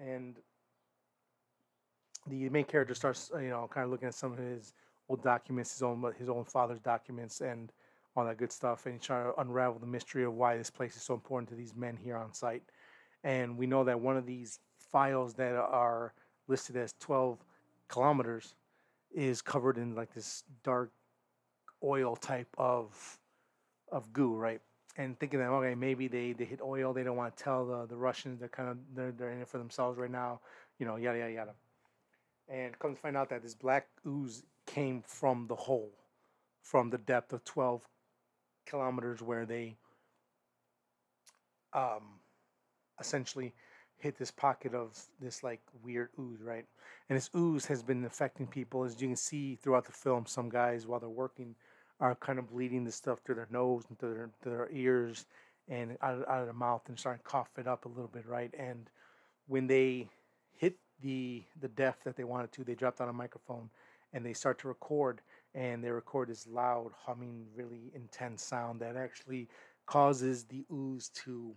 And 0.00 0.36
the 2.28 2.48
main 2.48 2.64
character 2.64 2.94
starts, 2.94 3.30
you 3.34 3.50
know, 3.50 3.68
kind 3.72 3.84
of 3.84 3.90
looking 3.90 4.08
at 4.08 4.14
some 4.14 4.32
of 4.32 4.38
his 4.38 4.72
old 5.08 5.22
documents, 5.22 5.72
his 5.72 5.82
own 5.82 6.04
his 6.18 6.28
own 6.28 6.44
father's 6.44 6.80
documents, 6.80 7.40
and 7.40 7.72
all 8.16 8.24
that 8.24 8.36
good 8.36 8.52
stuff, 8.52 8.86
and 8.86 8.94
he's 8.94 9.02
trying 9.02 9.24
to 9.24 9.40
unravel 9.40 9.78
the 9.78 9.86
mystery 9.86 10.24
of 10.24 10.34
why 10.34 10.56
this 10.56 10.70
place 10.70 10.96
is 10.96 11.02
so 11.02 11.14
important 11.14 11.48
to 11.48 11.54
these 11.54 11.74
men 11.74 11.96
here 11.96 12.16
on 12.16 12.32
site. 12.32 12.62
And 13.24 13.56
we 13.56 13.66
know 13.66 13.84
that 13.84 13.98
one 13.98 14.16
of 14.16 14.26
these 14.26 14.58
files 14.78 15.34
that 15.34 15.54
are 15.54 16.12
listed 16.48 16.76
as 16.76 16.94
12 17.00 17.38
kilometers 17.88 18.54
is 19.14 19.40
covered 19.40 19.78
in 19.78 19.94
like 19.94 20.12
this 20.14 20.44
dark 20.62 20.90
oil 21.84 22.16
type 22.16 22.48
of 22.58 23.18
of 23.90 24.12
goo, 24.12 24.34
right? 24.34 24.60
and 24.96 25.18
thinking 25.18 25.38
that 25.38 25.48
okay 25.48 25.74
maybe 25.74 26.08
they, 26.08 26.32
they 26.32 26.44
hit 26.44 26.60
oil 26.62 26.92
they 26.92 27.02
don't 27.02 27.16
want 27.16 27.34
to 27.36 27.42
tell 27.42 27.66
the, 27.66 27.86
the 27.86 27.96
Russians 27.96 28.38
they're 28.38 28.48
kind 28.48 28.68
of 28.68 28.78
they're, 28.94 29.12
they're 29.12 29.30
in 29.30 29.40
it 29.40 29.48
for 29.48 29.58
themselves 29.58 29.98
right 29.98 30.10
now 30.10 30.40
you 30.78 30.86
know 30.86 30.96
yada 30.96 31.18
yada 31.18 31.32
yada 31.32 31.54
and 32.48 32.78
come 32.78 32.94
to 32.94 33.00
find 33.00 33.16
out 33.16 33.30
that 33.30 33.42
this 33.42 33.54
black 33.54 33.88
ooze 34.06 34.42
came 34.66 35.02
from 35.06 35.46
the 35.48 35.54
hole 35.54 35.92
from 36.62 36.90
the 36.90 36.98
depth 36.98 37.32
of 37.32 37.44
12 37.44 37.82
kilometers 38.66 39.22
where 39.22 39.46
they 39.46 39.76
um 41.72 42.20
essentially 43.00 43.54
hit 43.98 44.18
this 44.18 44.30
pocket 44.30 44.74
of 44.74 45.00
this 45.20 45.42
like 45.42 45.60
weird 45.82 46.08
ooze 46.18 46.42
right 46.42 46.66
and 47.08 47.16
this 47.16 47.30
ooze 47.34 47.66
has 47.66 47.82
been 47.82 48.04
affecting 48.04 48.46
people 48.46 48.84
as 48.84 49.00
you 49.00 49.08
can 49.08 49.16
see 49.16 49.56
throughout 49.56 49.86
the 49.86 49.92
film 49.92 50.26
some 50.26 50.48
guys 50.48 50.86
while 50.86 51.00
they're 51.00 51.08
working 51.08 51.54
are 52.00 52.14
kind 52.16 52.38
of 52.38 52.50
bleeding 52.50 52.84
the 52.84 52.92
stuff 52.92 53.20
through 53.24 53.36
their 53.36 53.48
nose 53.50 53.84
and 53.88 53.98
through 53.98 54.14
their, 54.14 54.30
through 54.42 54.52
their 54.52 54.68
ears 54.72 55.26
and 55.68 55.96
out, 56.02 56.26
out 56.28 56.40
of 56.40 56.46
their 56.46 56.52
mouth 56.52 56.82
and 56.88 56.98
starting 56.98 57.22
to 57.22 57.28
cough 57.28 57.50
it 57.58 57.66
up 57.66 57.84
a 57.84 57.88
little 57.88 58.10
bit, 58.12 58.26
right? 58.26 58.52
And 58.58 58.90
when 59.46 59.66
they 59.66 60.08
hit 60.56 60.76
the 61.00 61.44
the 61.60 61.68
depth 61.68 62.04
that 62.04 62.16
they 62.16 62.24
wanted 62.24 62.52
to, 62.52 62.64
they 62.64 62.74
dropped 62.74 63.00
on 63.00 63.08
a 63.08 63.12
microphone 63.12 63.70
and 64.12 64.24
they 64.24 64.32
start 64.32 64.58
to 64.60 64.68
record 64.68 65.20
and 65.54 65.82
they 65.82 65.90
record 65.90 66.28
this 66.28 66.46
loud 66.46 66.90
humming, 66.96 67.46
really 67.54 67.90
intense 67.94 68.42
sound 68.42 68.80
that 68.80 68.96
actually 68.96 69.48
causes 69.86 70.44
the 70.44 70.64
ooze 70.72 71.08
to 71.10 71.54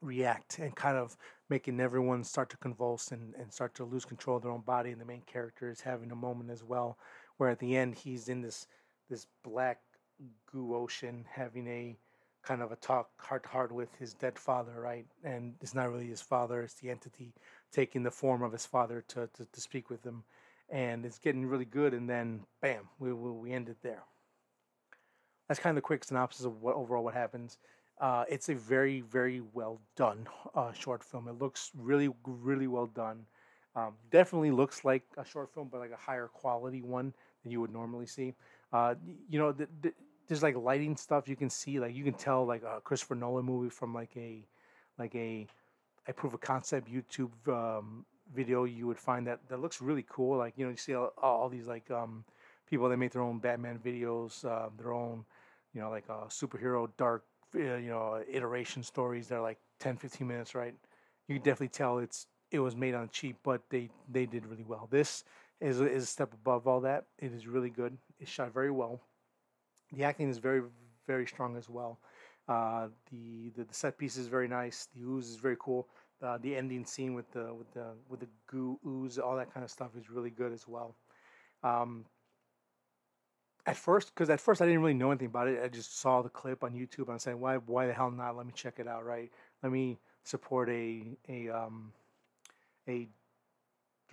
react 0.00 0.58
and 0.58 0.74
kind 0.76 0.96
of 0.96 1.16
making 1.48 1.80
everyone 1.80 2.22
start 2.24 2.50
to 2.50 2.56
convulse 2.58 3.10
and, 3.10 3.34
and 3.36 3.52
start 3.52 3.74
to 3.74 3.84
lose 3.84 4.04
control 4.04 4.36
of 4.36 4.42
their 4.42 4.52
own 4.52 4.60
body 4.60 4.90
and 4.90 5.00
the 5.00 5.04
main 5.04 5.22
character 5.26 5.70
is 5.70 5.80
having 5.80 6.10
a 6.10 6.16
moment 6.16 6.50
as 6.50 6.62
well 6.62 6.98
where 7.36 7.48
at 7.48 7.58
the 7.58 7.76
end 7.76 7.94
he's 7.94 8.28
in 8.28 8.42
this 8.42 8.66
this 9.08 9.26
black 9.42 9.80
goo 10.50 10.74
ocean 10.74 11.24
having 11.30 11.66
a 11.68 11.96
kind 12.42 12.62
of 12.62 12.72
a 12.72 12.76
talk 12.76 13.08
heart 13.18 13.42
to 13.42 13.48
heart 13.48 13.72
with 13.72 13.88
his 13.98 14.14
dead 14.14 14.38
father, 14.38 14.80
right? 14.80 15.06
And 15.22 15.54
it's 15.60 15.74
not 15.74 15.90
really 15.90 16.08
his 16.08 16.20
father, 16.20 16.62
it's 16.62 16.74
the 16.74 16.90
entity 16.90 17.32
taking 17.72 18.02
the 18.02 18.10
form 18.10 18.42
of 18.42 18.52
his 18.52 18.66
father 18.66 19.02
to, 19.08 19.28
to, 19.34 19.46
to 19.50 19.60
speak 19.60 19.90
with 19.90 20.04
him. 20.04 20.24
And 20.70 21.04
it's 21.04 21.18
getting 21.18 21.46
really 21.46 21.64
good, 21.64 21.92
and 21.92 22.08
then 22.08 22.40
bam, 22.60 22.88
we, 22.98 23.12
we, 23.12 23.30
we 23.30 23.52
end 23.52 23.68
it 23.68 23.76
there. 23.82 24.02
That's 25.48 25.60
kind 25.60 25.72
of 25.72 25.76
the 25.76 25.86
quick 25.86 26.04
synopsis 26.04 26.46
of 26.46 26.62
what 26.62 26.74
overall 26.74 27.04
what 27.04 27.14
happens. 27.14 27.58
Uh, 28.00 28.24
it's 28.28 28.48
a 28.48 28.54
very, 28.54 29.02
very 29.02 29.42
well 29.52 29.80
done 29.96 30.26
uh, 30.54 30.72
short 30.72 31.04
film. 31.04 31.28
It 31.28 31.38
looks 31.38 31.70
really, 31.76 32.08
really 32.26 32.66
well 32.66 32.86
done. 32.86 33.26
Um, 33.76 33.94
definitely 34.10 34.50
looks 34.50 34.84
like 34.84 35.02
a 35.16 35.24
short 35.24 35.52
film, 35.52 35.68
but 35.70 35.80
like 35.80 35.92
a 35.92 35.96
higher 35.96 36.28
quality 36.28 36.82
one 36.82 37.12
than 37.42 37.52
you 37.52 37.60
would 37.60 37.72
normally 37.72 38.06
see. 38.06 38.34
Uh, 38.74 38.96
you 39.30 39.38
know, 39.38 39.52
the, 39.52 39.68
the, 39.82 39.92
there's 40.26 40.42
like 40.42 40.56
lighting 40.56 40.96
stuff 40.96 41.28
you 41.28 41.36
can 41.36 41.48
see, 41.48 41.78
like 41.78 41.94
you 41.94 42.02
can 42.02 42.12
tell 42.12 42.44
like 42.44 42.64
a 42.64 42.80
Christopher 42.80 43.14
Nolan 43.14 43.44
movie 43.44 43.70
from 43.70 43.94
like 43.94 44.10
a 44.16 44.44
like 44.98 45.14
a 45.14 45.46
a 46.08 46.12
proof 46.12 46.34
of 46.34 46.40
concept 46.40 46.90
YouTube 46.92 47.30
um, 47.46 48.04
video. 48.34 48.64
You 48.64 48.88
would 48.88 48.98
find 48.98 49.28
that 49.28 49.38
that 49.48 49.60
looks 49.60 49.80
really 49.80 50.04
cool. 50.08 50.38
Like 50.38 50.54
you 50.56 50.64
know, 50.64 50.72
you 50.72 50.76
see 50.76 50.94
all, 50.94 51.12
all 51.22 51.48
these 51.48 51.68
like 51.68 51.88
um, 51.92 52.24
people 52.68 52.88
that 52.88 52.96
make 52.96 53.12
their 53.12 53.22
own 53.22 53.38
Batman 53.38 53.78
videos, 53.78 54.44
uh, 54.44 54.70
their 54.76 54.92
own 54.92 55.24
you 55.72 55.80
know 55.80 55.88
like 55.90 56.04
uh, 56.10 56.26
superhero 56.26 56.88
dark 56.96 57.22
uh, 57.54 57.76
you 57.76 57.90
know 57.90 58.20
iteration 58.28 58.82
stories 58.82 59.28
that 59.28 59.36
are 59.36 59.42
like 59.42 59.58
10, 59.78 59.98
15 59.98 60.26
minutes, 60.26 60.52
right? 60.56 60.74
You 61.28 61.36
can 61.36 61.44
definitely 61.44 61.68
tell 61.68 61.98
it's 61.98 62.26
it 62.50 62.58
was 62.58 62.74
made 62.74 62.94
on 62.96 63.08
cheap, 63.10 63.36
but 63.44 63.62
they 63.70 63.88
they 64.10 64.26
did 64.26 64.46
really 64.46 64.64
well. 64.66 64.88
This 64.90 65.22
is 65.64 65.80
is 65.80 66.04
a 66.04 66.06
step 66.06 66.32
above 66.34 66.66
all 66.66 66.80
that. 66.82 67.06
It 67.18 67.32
is 67.32 67.46
really 67.46 67.70
good. 67.70 67.96
It's 68.20 68.30
shot 68.30 68.52
very 68.52 68.70
well. 68.70 69.00
The 69.92 70.04
acting 70.04 70.28
is 70.28 70.38
very 70.38 70.62
very 71.06 71.26
strong 71.26 71.56
as 71.56 71.68
well. 71.68 71.98
Uh, 72.46 72.88
the, 73.10 73.50
the, 73.56 73.64
the 73.64 73.74
set 73.74 73.96
piece 73.96 74.16
is 74.16 74.26
very 74.26 74.48
nice. 74.48 74.88
The 74.94 75.02
ooze 75.02 75.30
is 75.30 75.36
very 75.36 75.56
cool. 75.58 75.88
Uh, 76.22 76.38
the 76.38 76.54
ending 76.56 76.84
scene 76.84 77.14
with 77.14 77.30
the 77.32 77.52
with 77.54 77.70
the 77.72 77.86
with 78.08 78.20
the 78.20 78.28
goo 78.46 78.78
ooze, 78.86 79.18
all 79.18 79.36
that 79.36 79.52
kind 79.52 79.64
of 79.64 79.70
stuff 79.70 79.90
is 79.98 80.10
really 80.10 80.30
good 80.30 80.52
as 80.52 80.68
well. 80.68 80.94
Um, 81.62 82.04
at 83.66 83.76
first, 83.76 84.14
because 84.14 84.28
at 84.28 84.40
first 84.40 84.60
I 84.60 84.66
didn't 84.66 84.82
really 84.82 84.94
know 84.94 85.10
anything 85.10 85.28
about 85.28 85.48
it. 85.48 85.60
I 85.62 85.68
just 85.68 85.98
saw 85.98 86.20
the 86.20 86.28
clip 86.28 86.62
on 86.62 86.72
YouTube. 86.72 87.04
and 87.04 87.12
I'm 87.12 87.18
saying, 87.18 87.40
why 87.40 87.56
why 87.56 87.86
the 87.86 87.94
hell 87.94 88.10
not? 88.10 88.36
Let 88.36 88.46
me 88.46 88.52
check 88.54 88.74
it 88.78 88.86
out. 88.86 89.04
Right? 89.04 89.30
Let 89.62 89.72
me 89.72 89.98
support 90.24 90.68
a 90.68 91.16
a 91.28 91.48
um, 91.48 91.92
a 92.88 93.08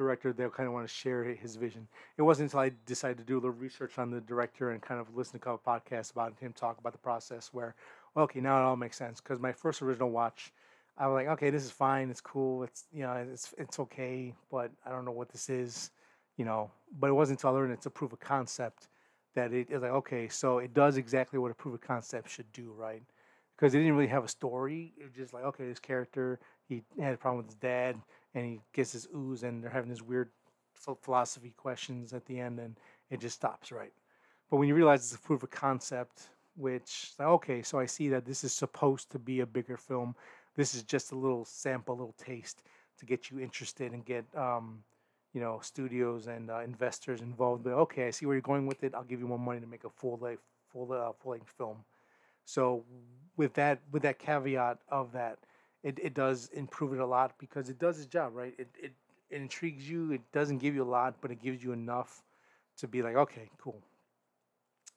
director 0.01 0.33
that 0.33 0.53
kind 0.53 0.67
of 0.67 0.73
want 0.73 0.87
to 0.87 0.93
share 0.93 1.23
his 1.23 1.55
vision. 1.55 1.87
It 2.17 2.23
wasn't 2.23 2.49
until 2.49 2.61
I 2.61 2.71
decided 2.85 3.17
to 3.17 3.23
do 3.23 3.35
a 3.35 3.41
little 3.41 3.51
research 3.51 3.99
on 3.99 4.09
the 4.09 4.21
director 4.21 4.71
and 4.71 4.81
kind 4.81 4.99
of 4.99 5.15
listen 5.15 5.33
to 5.33 5.37
a 5.37 5.39
couple 5.39 5.73
podcasts 5.73 6.11
about 6.11 6.33
him 6.39 6.53
talk 6.53 6.79
about 6.79 6.93
the 6.93 6.99
process 6.99 7.49
where, 7.53 7.75
okay, 8.17 8.39
now 8.39 8.57
it 8.59 8.63
all 8.63 8.75
makes 8.75 8.97
sense. 8.97 9.21
Because 9.21 9.39
my 9.39 9.51
first 9.51 9.81
original 9.81 10.09
watch, 10.09 10.51
I 10.97 11.07
was 11.07 11.15
like, 11.15 11.27
okay, 11.27 11.49
this 11.49 11.63
is 11.63 11.71
fine, 11.71 12.09
it's 12.09 12.21
cool, 12.21 12.63
it's 12.63 12.85
you 12.93 13.03
know, 13.03 13.13
it's 13.31 13.53
it's 13.57 13.79
okay, 13.79 14.33
but 14.51 14.71
I 14.85 14.89
don't 14.89 15.05
know 15.05 15.11
what 15.11 15.29
this 15.29 15.49
is, 15.49 15.91
you 16.37 16.45
know. 16.45 16.71
But 16.99 17.09
it 17.09 17.13
wasn't 17.13 17.39
until 17.39 17.51
I 17.51 17.53
learned 17.53 17.73
it's 17.73 17.85
a 17.85 17.89
proof 17.89 18.13
of 18.13 18.19
concept 18.19 18.87
that 19.35 19.53
it 19.53 19.67
is 19.69 19.81
like, 19.81 19.91
okay, 19.91 20.27
so 20.27 20.57
it 20.59 20.73
does 20.73 20.97
exactly 20.97 21.39
what 21.39 21.51
a 21.51 21.53
proof 21.55 21.75
of 21.75 21.81
concept 21.81 22.29
should 22.29 22.51
do, 22.51 22.73
right? 22.77 23.01
Because 23.55 23.73
it 23.73 23.77
didn't 23.77 23.95
really 23.95 24.07
have 24.07 24.25
a 24.25 24.27
story. 24.27 24.93
It 24.99 25.03
was 25.03 25.13
just 25.13 25.33
like, 25.33 25.43
okay, 25.43 25.65
this 25.65 25.79
character, 25.79 26.39
he 26.67 26.83
had 26.99 27.13
a 27.13 27.17
problem 27.17 27.37
with 27.37 27.47
his 27.47 27.55
dad 27.55 27.95
and 28.33 28.45
he 28.45 28.61
gets 28.73 28.91
his 28.91 29.07
ooze, 29.15 29.43
and 29.43 29.63
they're 29.63 29.71
having 29.71 29.89
this 29.89 30.01
weird 30.01 30.29
philosophy 31.01 31.53
questions 31.57 32.13
at 32.13 32.25
the 32.25 32.39
end, 32.39 32.59
and 32.59 32.77
it 33.09 33.19
just 33.19 33.35
stops 33.35 33.71
right. 33.71 33.93
But 34.49 34.57
when 34.57 34.67
you 34.67 34.75
realize 34.75 35.03
it's 35.03 35.15
a 35.15 35.19
proof 35.19 35.43
of 35.43 35.51
concept, 35.51 36.29
which 36.55 37.11
like, 37.17 37.27
okay, 37.27 37.61
so 37.61 37.79
I 37.79 37.85
see 37.85 38.09
that 38.09 38.25
this 38.25 38.43
is 38.43 38.53
supposed 38.53 39.11
to 39.11 39.19
be 39.19 39.39
a 39.39 39.45
bigger 39.45 39.77
film. 39.77 40.15
This 40.55 40.75
is 40.75 40.83
just 40.83 41.11
a 41.11 41.15
little 41.15 41.45
sample, 41.45 41.95
a 41.95 41.97
little 41.97 42.15
taste 42.17 42.63
to 42.99 43.05
get 43.05 43.31
you 43.31 43.39
interested 43.39 43.93
and 43.93 44.05
get 44.05 44.25
um, 44.35 44.83
you 45.33 45.39
know 45.41 45.59
studios 45.61 46.27
and 46.27 46.49
uh, 46.49 46.59
investors 46.59 47.21
involved. 47.21 47.63
But 47.63 47.73
okay, 47.73 48.07
I 48.07 48.11
see 48.11 48.25
where 48.25 48.35
you're 48.35 48.41
going 48.41 48.65
with 48.65 48.83
it. 48.83 48.93
I'll 48.93 49.03
give 49.03 49.19
you 49.19 49.27
more 49.27 49.39
money 49.39 49.61
to 49.61 49.67
make 49.67 49.85
a 49.85 49.89
full 49.89 50.17
length 50.21 50.43
full 50.71 50.91
uh, 50.91 51.11
full 51.21 51.31
length 51.31 51.49
film. 51.57 51.77
So 52.45 52.83
with 53.37 53.53
that 53.53 53.79
with 53.91 54.03
that 54.03 54.19
caveat 54.19 54.79
of 54.89 55.11
that, 55.13 55.39
it, 55.83 55.99
it 56.01 56.13
does 56.13 56.49
improve 56.53 56.93
it 56.93 56.99
a 56.99 57.05
lot 57.05 57.33
because 57.39 57.69
it 57.69 57.79
does 57.79 57.97
its 57.97 58.07
job, 58.07 58.35
right? 58.35 58.53
It, 58.57 58.69
it, 58.81 58.93
it 59.29 59.41
intrigues 59.41 59.89
you. 59.89 60.11
It 60.11 60.21
doesn't 60.31 60.59
give 60.59 60.75
you 60.75 60.83
a 60.83 60.85
lot, 60.85 61.15
but 61.21 61.31
it 61.31 61.41
gives 61.41 61.63
you 61.63 61.71
enough 61.71 62.23
to 62.77 62.87
be 62.87 63.01
like, 63.01 63.15
okay, 63.15 63.49
cool. 63.57 63.81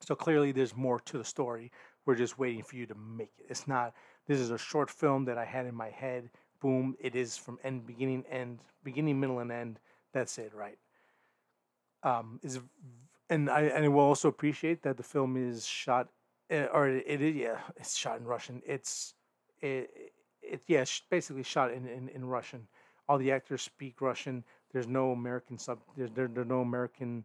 So 0.01 0.15
clearly, 0.15 0.53
there's 0.53 0.77
more 0.77 1.01
to 1.01 1.19
the 1.19 1.25
story. 1.25 1.73
We're 2.05 2.17
just 2.17 2.39
waiting 2.39 2.63
for 2.63 2.77
you 2.77 2.87
to 2.87 2.95
make 2.95 3.33
it. 3.39 3.47
It's 3.49 3.67
not. 3.67 3.95
This 4.27 4.39
is 4.39 4.51
a 4.51 4.59
short 4.59 4.91
film 4.91 5.25
that 5.27 5.39
I 5.39 5.45
had 5.45 5.67
in 5.67 5.75
my 5.75 5.91
head. 5.91 6.29
Boom! 6.61 6.95
It 7.01 7.15
is 7.15 7.37
from 7.37 7.59
end, 7.65 7.87
beginning, 7.87 8.25
end, 8.31 8.59
beginning, 8.83 9.19
middle, 9.19 9.39
and 9.39 9.51
end. 9.51 9.81
That's 10.13 10.37
it, 10.39 10.53
right? 10.55 10.79
Um, 12.03 12.39
is 12.43 12.61
and 13.31 13.49
I 13.49 13.63
and 13.63 13.85
I 13.85 13.89
will 13.89 14.01
also 14.01 14.29
appreciate 14.29 14.83
that 14.83 14.99
the 14.99 15.03
film 15.03 15.37
is 15.37 15.67
shot, 15.67 16.09
eh, 16.51 16.67
or 16.73 16.89
it 16.89 17.23
is 17.23 17.35
yeah, 17.35 17.59
it's 17.77 17.97
shot 17.97 18.19
in 18.19 18.27
Russian. 18.27 18.61
It's 18.67 19.15
it, 19.63 20.13
it's 20.55 20.65
yeah, 20.69 20.85
basically 21.11 21.43
shot 21.43 21.73
in, 21.73 21.87
in, 21.87 22.09
in 22.09 22.25
Russian. 22.25 22.67
All 23.09 23.19
the 23.19 23.33
actors 23.33 23.63
speak 23.63 24.01
Russian. 24.01 24.45
There's 24.73 24.87
no 24.87 25.13
American 25.13 25.59
sub. 25.59 25.79
There's 25.97 26.11
there, 26.13 26.29
there's 26.29 26.47
no 26.47 26.61
American. 26.61 27.25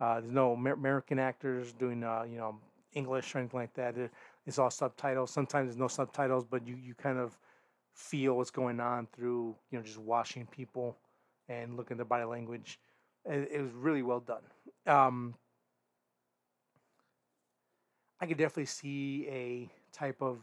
Uh, 0.00 0.20
there's 0.20 0.32
no 0.32 0.54
Amer- 0.54 0.72
American 0.72 1.18
actors 1.18 1.72
doing 1.72 2.02
uh, 2.02 2.24
you 2.28 2.38
know 2.38 2.58
English 2.94 3.34
or 3.34 3.38
anything 3.38 3.60
like 3.60 3.74
that. 3.74 3.94
It's 4.46 4.58
all 4.58 4.70
subtitles. 4.70 5.30
Sometimes 5.30 5.68
there's 5.68 5.78
no 5.78 5.88
subtitles, 5.88 6.44
but 6.44 6.66
you 6.66 6.76
you 6.76 6.94
kind 6.94 7.18
of 7.18 7.38
feel 7.94 8.36
what's 8.36 8.50
going 8.50 8.80
on 8.80 9.06
through 9.12 9.54
you 9.70 9.78
know 9.78 9.84
just 9.84 9.98
watching 9.98 10.46
people 10.46 10.96
and 11.48 11.76
looking 11.76 11.94
at 11.94 11.98
their 11.98 12.04
body 12.06 12.24
language. 12.24 12.80
It, 13.24 13.50
it 13.52 13.60
was 13.60 13.72
really 13.72 14.02
well 14.02 14.20
done. 14.20 14.42
Um, 14.86 15.34
I 18.20 18.26
could 18.26 18.38
definitely 18.38 18.66
see 18.66 19.26
a 19.28 19.70
type 19.92 20.20
of 20.20 20.38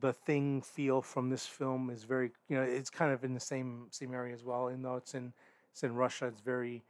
the 0.00 0.12
thing 0.12 0.62
feel 0.62 1.02
from 1.02 1.30
this 1.30 1.46
film 1.46 1.90
is 1.90 2.04
very 2.04 2.30
you 2.48 2.56
know 2.56 2.62
it's 2.62 2.90
kind 2.90 3.12
of 3.12 3.24
in 3.24 3.34
the 3.34 3.40
same 3.40 3.86
same 3.90 4.14
area 4.14 4.34
as 4.34 4.44
well 4.44 4.68
even 4.70 4.82
though 4.82 4.96
it's 4.96 5.14
in 5.14 5.32
it's 5.72 5.82
in 5.82 5.94
Russia. 5.94 6.26
It's 6.26 6.40
very 6.40 6.82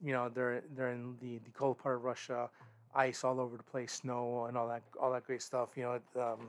you 0.00 0.12
know 0.12 0.28
they're 0.28 0.62
they're 0.76 0.90
in 0.90 1.16
the 1.20 1.38
the 1.38 1.50
cold 1.50 1.78
part 1.78 1.96
of 1.96 2.04
Russia 2.04 2.48
ice 2.94 3.24
all 3.24 3.40
over 3.40 3.56
the 3.56 3.62
place 3.62 3.94
snow 3.94 4.44
and 4.46 4.56
all 4.56 4.68
that 4.68 4.82
all 5.00 5.10
that 5.12 5.26
great 5.26 5.40
stuff 5.40 5.70
you 5.76 5.82
know 5.82 6.22
um, 6.22 6.46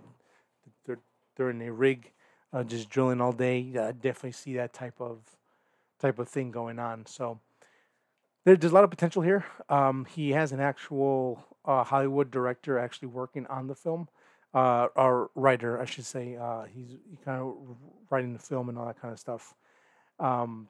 they're 0.85 0.99
they're 1.35 1.49
in 1.49 1.61
a 1.61 1.71
rig 1.71 2.11
uh, 2.53 2.63
just 2.63 2.89
drilling 2.89 3.19
all 3.19 3.31
day. 3.31 3.67
I 3.79 3.91
definitely 3.91 4.33
see 4.33 4.53
that 4.55 4.73
type 4.73 4.99
of 4.99 5.19
type 5.99 6.19
of 6.19 6.29
thing 6.29 6.51
going 6.51 6.79
on. 6.79 7.05
So 7.05 7.39
there, 8.45 8.55
there's 8.55 8.71
a 8.71 8.75
lot 8.75 8.83
of 8.83 8.89
potential 8.89 9.21
here. 9.21 9.45
Um, 9.69 10.05
he 10.05 10.31
has 10.31 10.51
an 10.51 10.59
actual 10.59 11.43
uh, 11.65 11.83
Hollywood 11.83 12.29
director 12.29 12.77
actually 12.77 13.07
working 13.07 13.47
on 13.47 13.67
the 13.67 13.75
film 13.75 14.07
uh, 14.53 14.87
writer, 15.35 15.81
I 15.81 15.85
should 15.85 16.05
say. 16.05 16.37
Uh, 16.37 16.63
he's 16.63 16.91
he 17.09 17.17
kind 17.23 17.41
of 17.41 17.55
writing 18.09 18.33
the 18.33 18.39
film 18.39 18.69
and 18.69 18.77
all 18.77 18.85
that 18.85 19.01
kind 19.01 19.11
of 19.11 19.19
stuff. 19.19 19.53
Um, 20.19 20.67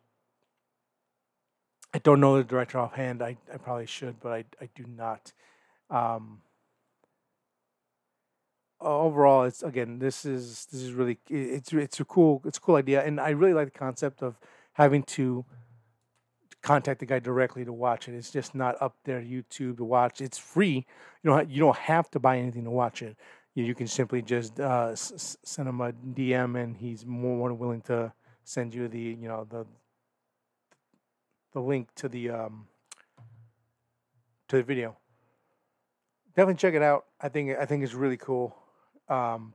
I 1.93 1.99
don't 1.99 2.19
know 2.19 2.37
the 2.37 2.43
director 2.43 2.79
offhand. 2.79 3.21
I, 3.21 3.37
I 3.53 3.57
probably 3.57 3.85
should, 3.85 4.19
but 4.19 4.31
I, 4.31 4.45
I 4.61 4.69
do 4.73 4.85
not. 4.87 5.31
Um, 5.89 6.41
overall, 8.79 9.43
it's 9.43 9.61
again 9.61 9.99
this 9.99 10.25
is 10.25 10.65
this 10.71 10.81
is 10.81 10.93
really 10.93 11.19
it's 11.29 11.71
it's 11.73 11.99
a 11.99 12.05
cool 12.05 12.41
it's 12.45 12.57
a 12.57 12.61
cool 12.61 12.75
idea, 12.75 13.03
and 13.03 13.19
I 13.19 13.31
really 13.31 13.53
like 13.53 13.73
the 13.73 13.79
concept 13.79 14.23
of 14.23 14.39
having 14.73 15.03
to 15.03 15.45
contact 16.61 17.01
the 17.01 17.05
guy 17.05 17.19
directly 17.19 17.65
to 17.65 17.73
watch 17.73 18.07
it. 18.07 18.15
It's 18.15 18.31
just 18.31 18.55
not 18.55 18.81
up 18.81 18.95
there 19.03 19.21
YouTube 19.21 19.77
to 19.77 19.83
watch. 19.83 20.21
It's 20.21 20.37
free. 20.37 20.87
You 21.21 21.29
know 21.29 21.41
you 21.41 21.59
don't 21.59 21.77
have 21.77 22.09
to 22.11 22.19
buy 22.19 22.37
anything 22.37 22.63
to 22.63 22.71
watch 22.71 23.01
it 23.01 23.17
you 23.55 23.75
can 23.75 23.87
simply 23.87 24.21
just 24.21 24.59
uh, 24.59 24.89
s- 24.91 25.37
send 25.43 25.69
him 25.69 25.81
a 25.81 25.91
DM, 25.91 26.55
and 26.55 26.75
he's 26.77 27.05
more 27.05 27.49
than 27.49 27.57
willing 27.59 27.81
to 27.83 28.13
send 28.43 28.73
you 28.73 28.87
the 28.87 28.99
you 28.99 29.27
know 29.27 29.45
the 29.49 29.65
the 31.53 31.61
link 31.61 31.93
to 31.95 32.09
the 32.09 32.29
um, 32.29 32.67
to 34.47 34.57
the 34.57 34.63
video. 34.63 34.97
Definitely 36.35 36.55
check 36.55 36.73
it 36.73 36.81
out. 36.81 37.05
I 37.21 37.29
think 37.29 37.57
I 37.57 37.65
think 37.65 37.83
it's 37.83 37.93
really 37.93 38.17
cool. 38.17 38.55
Um, 39.07 39.53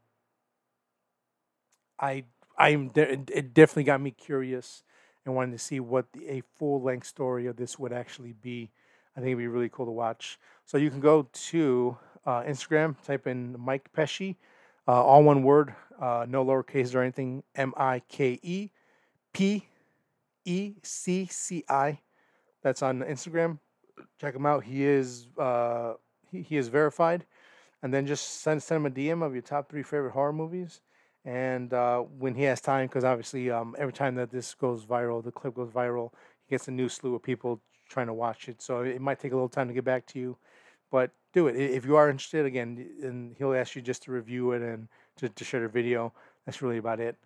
I 1.98 2.24
I'm 2.56 2.90
it 2.96 3.54
definitely 3.54 3.84
got 3.84 4.00
me 4.00 4.10
curious 4.10 4.82
and 5.24 5.34
wanted 5.34 5.52
to 5.52 5.58
see 5.58 5.80
what 5.80 6.12
the, 6.12 6.28
a 6.28 6.40
full 6.56 6.82
length 6.82 7.06
story 7.06 7.46
of 7.46 7.56
this 7.56 7.78
would 7.78 7.92
actually 7.92 8.32
be. 8.32 8.70
I 9.16 9.20
think 9.20 9.28
it'd 9.28 9.38
be 9.38 9.48
really 9.48 9.68
cool 9.68 9.86
to 9.86 9.92
watch. 9.92 10.38
So 10.64 10.78
you 10.78 10.90
can 10.90 11.00
go 11.00 11.28
to 11.32 11.96
uh, 12.28 12.42
Instagram, 12.42 12.94
type 13.04 13.26
in 13.26 13.56
Mike 13.58 13.88
Pecci, 13.96 14.36
uh, 14.86 15.02
all 15.02 15.24
one 15.24 15.42
word, 15.42 15.74
uh, 15.98 16.26
no 16.28 16.44
lowercase 16.44 16.94
or 16.94 17.00
anything. 17.00 17.42
M 17.54 17.72
I 17.76 18.02
K 18.08 18.38
E 18.42 18.70
P 19.32 19.66
E 20.44 20.74
C 20.82 21.26
C 21.30 21.64
I. 21.70 22.00
That's 22.62 22.82
on 22.82 23.00
Instagram. 23.00 23.58
Check 24.20 24.34
him 24.36 24.44
out. 24.44 24.64
He 24.64 24.84
is 24.84 25.28
uh, 25.38 25.94
he, 26.30 26.42
he 26.42 26.56
is 26.58 26.68
verified. 26.68 27.24
And 27.82 27.94
then 27.94 28.06
just 28.06 28.42
send 28.42 28.62
send 28.62 28.84
him 28.84 28.92
a 28.92 28.94
DM 28.94 29.24
of 29.24 29.32
your 29.32 29.42
top 29.42 29.70
three 29.70 29.82
favorite 29.82 30.12
horror 30.12 30.32
movies. 30.32 30.82
And 31.24 31.72
uh, 31.72 32.00
when 32.00 32.34
he 32.34 32.42
has 32.42 32.60
time, 32.60 32.88
because 32.88 33.04
obviously 33.04 33.50
um, 33.50 33.74
every 33.78 33.92
time 33.92 34.16
that 34.16 34.30
this 34.30 34.54
goes 34.54 34.84
viral, 34.84 35.24
the 35.24 35.32
clip 35.32 35.54
goes 35.54 35.70
viral, 35.70 36.10
he 36.46 36.54
gets 36.54 36.68
a 36.68 36.72
new 36.72 36.88
slew 36.90 37.14
of 37.14 37.22
people 37.22 37.60
trying 37.88 38.06
to 38.06 38.14
watch 38.14 38.48
it. 38.48 38.60
So 38.60 38.82
it 38.82 39.00
might 39.00 39.18
take 39.18 39.32
a 39.32 39.34
little 39.34 39.48
time 39.48 39.68
to 39.68 39.74
get 39.74 39.84
back 39.84 40.06
to 40.08 40.18
you, 40.18 40.36
but 40.90 41.10
do 41.32 41.46
it 41.48 41.56
if 41.56 41.84
you 41.84 41.96
are 41.96 42.08
interested. 42.08 42.46
Again, 42.46 42.88
and 43.02 43.34
he'll 43.38 43.54
ask 43.54 43.76
you 43.76 43.82
just 43.82 44.02
to 44.04 44.12
review 44.12 44.52
it 44.52 44.62
and 44.62 44.88
to, 45.16 45.28
to 45.28 45.44
share 45.44 45.60
the 45.60 45.68
video. 45.68 46.12
That's 46.46 46.62
really 46.62 46.78
about 46.78 47.00
it. 47.00 47.16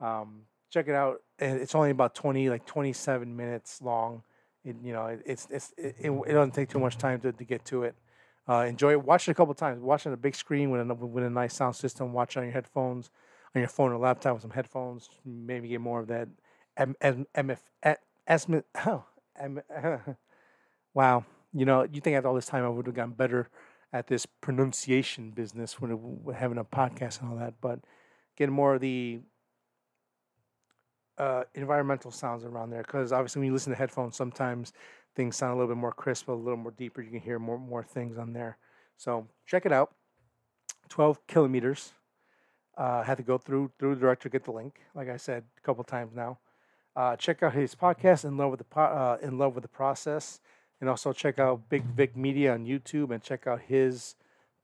Um, 0.00 0.42
check 0.70 0.88
it 0.88 0.94
out. 0.94 1.22
It's 1.38 1.74
only 1.74 1.90
about 1.90 2.14
twenty, 2.14 2.48
like 2.48 2.66
twenty-seven 2.66 3.36
minutes 3.36 3.82
long. 3.82 4.22
It, 4.64 4.76
you 4.82 4.92
know, 4.92 5.06
it, 5.06 5.22
it's 5.24 5.46
it's 5.50 5.72
it, 5.76 5.96
it, 6.00 6.32
doesn't 6.32 6.54
take 6.54 6.68
too 6.68 6.78
much 6.78 6.98
time 6.98 7.20
to, 7.20 7.32
to 7.32 7.44
get 7.44 7.64
to 7.66 7.84
it. 7.84 7.94
Uh, 8.48 8.64
enjoy 8.68 8.92
it. 8.92 9.04
Watch 9.04 9.28
it 9.28 9.32
a 9.32 9.34
couple 9.34 9.54
times. 9.54 9.80
Watch 9.80 10.06
it 10.06 10.08
on 10.08 10.14
a 10.14 10.18
big 10.18 10.34
screen 10.34 10.70
with 10.70 10.80
a 10.80 10.94
with 10.94 11.24
a 11.24 11.30
nice 11.30 11.54
sound 11.54 11.76
system. 11.76 12.12
Watch 12.12 12.36
it 12.36 12.40
on 12.40 12.46
your 12.46 12.52
headphones, 12.52 13.10
on 13.54 13.60
your 13.60 13.68
phone 13.68 13.92
or 13.92 13.98
laptop 13.98 14.34
with 14.34 14.42
some 14.42 14.50
headphones. 14.50 15.08
Maybe 15.24 15.68
get 15.68 15.80
more 15.80 16.00
of 16.00 16.08
that. 16.08 16.28
M 16.76 16.96
M 17.00 17.26
M 17.34 17.50
F 17.50 17.62
S 18.26 18.46
oh, 18.86 19.04
M, 19.38 19.60
wow 20.94 21.24
you 21.52 21.64
know, 21.64 21.86
you 21.90 22.00
think 22.00 22.16
after 22.16 22.28
all 22.28 22.34
this 22.34 22.46
time 22.46 22.64
I 22.64 22.68
would 22.68 22.86
have 22.86 22.94
gotten 22.94 23.12
better 23.12 23.48
at 23.92 24.06
this 24.06 24.26
pronunciation 24.26 25.30
business 25.30 25.80
when, 25.80 25.92
it, 25.92 26.36
having 26.36 26.58
a 26.58 26.64
podcast 26.64 27.20
and 27.20 27.30
all 27.30 27.36
that, 27.36 27.54
but 27.60 27.80
getting 28.36 28.54
more 28.54 28.74
of 28.74 28.80
the 28.80 29.20
uh, 31.18 31.44
environmental 31.54 32.10
sounds 32.10 32.44
around 32.44 32.70
there 32.70 32.82
because 32.82 33.12
obviously 33.12 33.40
when 33.40 33.46
you 33.46 33.52
listen 33.52 33.72
to 33.72 33.78
headphones, 33.78 34.16
sometimes 34.16 34.72
things 35.14 35.36
sound 35.36 35.52
a 35.52 35.56
little 35.56 35.74
bit 35.74 35.78
more 35.78 35.92
crisp, 35.92 36.28
a 36.28 36.32
little 36.32 36.56
more 36.56 36.72
deeper. 36.72 37.02
You 37.02 37.10
can 37.10 37.20
hear 37.20 37.38
more 37.38 37.58
more 37.58 37.82
things 37.82 38.16
on 38.16 38.32
there. 38.32 38.56
So 38.96 39.26
check 39.46 39.66
it 39.66 39.72
out. 39.72 39.92
Twelve 40.88 41.24
kilometers. 41.26 41.92
Uh, 42.76 43.02
had 43.02 43.18
to 43.18 43.22
go 43.22 43.36
through 43.36 43.70
through 43.78 43.96
the 43.96 44.00
director 44.00 44.28
get 44.30 44.44
the 44.44 44.52
link, 44.52 44.80
like 44.94 45.10
I 45.10 45.18
said 45.18 45.44
a 45.58 45.60
couple 45.60 45.84
times 45.84 46.14
now. 46.14 46.38
Uh, 46.96 47.16
check 47.16 47.42
out 47.42 47.52
his 47.52 47.74
podcast, 47.74 48.24
in 48.24 48.36
love 48.36 48.50
with 48.50 48.58
the 48.58 48.64
po- 48.64 48.80
uh, 48.80 49.18
in 49.20 49.36
love 49.36 49.54
with 49.54 49.62
the 49.62 49.68
process. 49.68 50.40
And 50.80 50.88
also 50.88 51.12
check 51.12 51.38
out 51.38 51.68
Big 51.68 51.84
Vic 51.84 52.16
Media 52.16 52.54
on 52.54 52.64
YouTube 52.64 53.10
and 53.10 53.22
check 53.22 53.46
out 53.46 53.60
his 53.60 54.16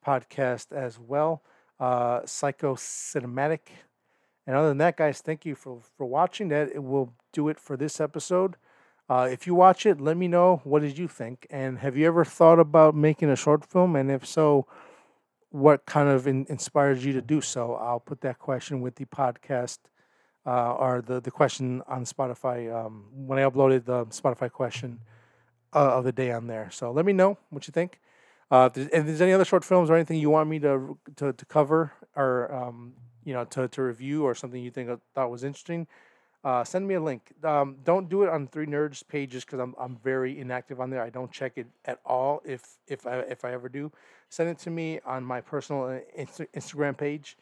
podcast 0.06 0.72
as 0.72 0.98
well, 0.98 1.42
uh, 1.78 2.20
Psycho 2.24 2.74
Cinematic. 2.74 3.60
And 4.46 4.56
other 4.56 4.68
than 4.68 4.78
that, 4.78 4.96
guys, 4.96 5.20
thank 5.20 5.44
you 5.44 5.54
for, 5.54 5.80
for 5.96 6.06
watching. 6.06 6.48
That 6.48 6.70
it 6.72 6.82
will 6.82 7.12
do 7.32 7.48
it 7.48 7.58
for 7.58 7.76
this 7.76 8.00
episode. 8.00 8.56
Uh, 9.08 9.28
if 9.30 9.46
you 9.46 9.54
watch 9.54 9.84
it, 9.86 10.00
let 10.00 10.16
me 10.16 10.26
know 10.26 10.60
what 10.64 10.82
did 10.82 10.98
you 10.98 11.06
think, 11.06 11.46
and 11.50 11.78
have 11.78 11.96
you 11.96 12.06
ever 12.06 12.24
thought 12.24 12.58
about 12.58 12.94
making 12.94 13.30
a 13.30 13.36
short 13.36 13.64
film? 13.64 13.94
And 13.94 14.10
if 14.10 14.26
so, 14.26 14.66
what 15.50 15.86
kind 15.86 16.08
of 16.08 16.26
in, 16.26 16.44
inspired 16.48 16.98
you 16.98 17.12
to 17.12 17.22
do 17.22 17.40
so? 17.40 17.74
I'll 17.74 18.00
put 18.00 18.20
that 18.22 18.38
question 18.38 18.80
with 18.80 18.96
the 18.96 19.04
podcast 19.04 19.78
uh, 20.44 20.72
or 20.74 21.02
the 21.02 21.20
the 21.20 21.30
question 21.30 21.82
on 21.86 22.04
Spotify 22.04 22.72
um, 22.74 23.04
when 23.12 23.38
I 23.38 23.42
uploaded 23.42 23.84
the 23.84 24.06
Spotify 24.06 24.50
question 24.50 25.00
uh, 25.76 25.98
of 25.98 26.04
the 26.04 26.12
day 26.12 26.32
on 26.32 26.46
there. 26.46 26.70
So 26.72 26.90
let 26.90 27.04
me 27.04 27.12
know 27.12 27.36
what 27.50 27.68
you 27.68 27.72
think. 27.72 28.00
Uh, 28.50 28.68
if, 28.68 28.72
there's, 28.72 28.88
if 28.88 29.06
there's 29.06 29.20
any 29.20 29.32
other 29.32 29.44
short 29.44 29.64
films 29.64 29.90
or 29.90 29.94
anything 29.94 30.18
you 30.18 30.30
want 30.30 30.48
me 30.48 30.58
to 30.60 30.98
to, 31.16 31.32
to 31.32 31.44
cover 31.44 31.92
or 32.16 32.52
um, 32.54 32.94
you 33.24 33.34
know 33.34 33.44
to, 33.44 33.68
to 33.68 33.82
review 33.82 34.24
or 34.24 34.34
something 34.34 34.62
you 34.62 34.70
think 34.70 34.88
thought 35.14 35.30
was 35.30 35.44
interesting, 35.44 35.86
uh, 36.44 36.64
send 36.64 36.86
me 36.88 36.94
a 36.94 37.00
link. 37.00 37.32
Um, 37.44 37.76
don't 37.84 38.08
do 38.08 38.22
it 38.22 38.28
on 38.30 38.46
Three 38.46 38.66
Nerds 38.66 39.06
pages 39.06 39.44
because 39.44 39.58
I'm, 39.58 39.74
I'm 39.78 39.96
very 39.96 40.40
inactive 40.40 40.80
on 40.80 40.90
there. 40.90 41.02
I 41.02 41.10
don't 41.10 41.30
check 41.30 41.52
it 41.56 41.66
at 41.84 42.00
all. 42.06 42.40
If 42.44 42.62
if 42.86 43.06
I 43.06 43.18
if 43.18 43.44
I 43.44 43.52
ever 43.52 43.68
do, 43.68 43.92
send 44.30 44.48
it 44.48 44.58
to 44.60 44.70
me 44.70 45.00
on 45.04 45.24
my 45.24 45.40
personal 45.40 45.84
uh, 45.84 45.98
Insta- 46.18 46.48
Instagram 46.54 46.96
page. 46.96 47.36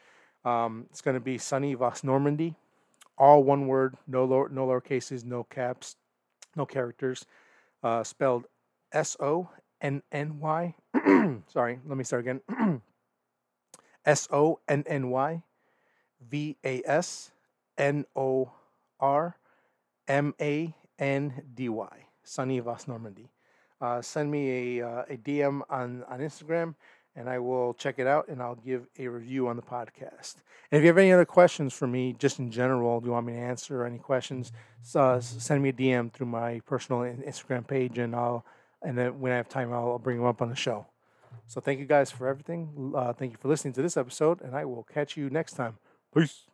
Um, 0.44 0.86
it's 0.90 1.00
going 1.00 1.14
to 1.14 1.20
be 1.20 1.38
Sonny 1.38 1.74
Vas 1.74 2.02
Normandy, 2.02 2.54
all 3.16 3.42
one 3.44 3.66
word, 3.66 3.94
no 4.06 4.24
lower, 4.24 4.48
no 4.48 4.66
lower 4.66 4.80
cases, 4.80 5.24
no 5.24 5.44
caps, 5.44 5.96
no 6.56 6.66
characters, 6.66 7.24
uh, 7.84 8.02
spelled 8.02 8.46
S 8.90 9.16
O 9.20 9.50
N 9.80 10.02
N 10.10 10.40
Y. 10.40 10.74
Sorry, 11.46 11.78
let 11.86 11.96
me 11.96 12.02
start 12.02 12.26
again. 12.26 12.40
S 14.06 14.26
O 14.32 14.58
N 14.66 14.84
N 14.88 15.10
Y 15.10 15.42
V 16.20 16.56
A 16.64 16.82
S 16.84 17.30
N 17.78 18.06
O 18.16 18.50
R 18.98 19.36
M 20.08 20.34
A 20.40 20.74
N 20.98 21.42
D 21.54 21.68
Y, 21.68 22.06
Sonny 22.22 22.58
Vas 22.60 22.88
Normandy. 22.88 23.30
Uh, 23.80 24.00
send 24.00 24.30
me 24.30 24.78
a, 24.80 24.86
uh, 24.88 25.02
a 25.10 25.16
DM 25.16 25.60
on, 25.68 26.04
on 26.08 26.20
Instagram 26.20 26.74
and 27.16 27.28
I 27.28 27.38
will 27.38 27.74
check 27.74 27.98
it 27.98 28.06
out 28.06 28.28
and 28.28 28.42
I'll 28.42 28.56
give 28.56 28.86
a 28.98 29.08
review 29.08 29.48
on 29.48 29.56
the 29.56 29.62
podcast. 29.62 30.36
And 30.70 30.78
if 30.78 30.82
you 30.82 30.88
have 30.88 30.98
any 30.98 31.12
other 31.12 31.24
questions 31.24 31.72
for 31.72 31.86
me, 31.86 32.14
just 32.18 32.38
in 32.38 32.50
general, 32.50 33.00
do 33.00 33.06
you 33.06 33.12
want 33.12 33.26
me 33.26 33.34
to 33.34 33.38
answer 33.38 33.84
any 33.84 33.98
questions, 33.98 34.52
uh, 34.94 35.20
send 35.20 35.62
me 35.62 35.68
a 35.68 35.72
DM 35.72 36.12
through 36.12 36.26
my 36.26 36.60
personal 36.66 37.02
Instagram 37.02 37.66
page 37.66 37.98
and 37.98 38.14
I'll, 38.14 38.44
and 38.82 38.98
then 38.98 39.20
when 39.20 39.32
I 39.32 39.36
have 39.36 39.48
time, 39.48 39.72
I'll, 39.72 39.98
bring 39.98 40.18
them 40.18 40.26
up 40.26 40.42
on 40.42 40.50
the 40.50 40.56
show. 40.56 40.86
So 41.46 41.60
thank 41.60 41.80
you 41.80 41.86
guys 41.86 42.10
for 42.10 42.26
everything. 42.26 42.92
Uh, 42.94 43.12
thank 43.12 43.32
you 43.32 43.38
for 43.38 43.48
listening 43.48 43.74
to 43.74 43.82
this 43.82 43.96
episode 43.96 44.40
and 44.40 44.54
I 44.54 44.64
will 44.64 44.82
catch 44.82 45.16
you 45.16 45.30
next 45.30 45.54
time. 45.54 45.78
Peace. 46.14 46.53